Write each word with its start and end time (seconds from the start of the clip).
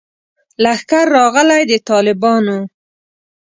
لښکر 0.63 1.05
راغلی 1.17 1.61
د 1.69 1.71
طالبانو 1.89 2.57